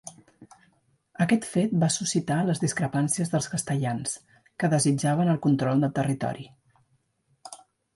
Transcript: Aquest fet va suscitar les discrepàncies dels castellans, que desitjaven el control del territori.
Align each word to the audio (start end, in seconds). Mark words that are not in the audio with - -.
Aquest 1.25 1.45
fet 1.49 1.75
va 1.83 1.89
suscitar 1.97 2.39
les 2.49 2.63
discrepàncies 2.65 3.31
dels 3.37 3.51
castellans, 3.55 4.19
que 4.59 4.75
desitjaven 4.75 5.35
el 5.37 5.43
control 5.49 5.87
del 5.87 5.99
territori. 6.03 6.53